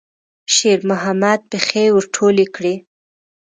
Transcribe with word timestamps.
شېرمحمد 0.53 1.39
پښې 1.51 1.85
ور 1.93 2.05
ټولې 2.15 2.45
کړې. 2.55 2.75